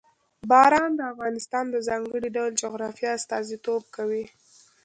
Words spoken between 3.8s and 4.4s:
کوي.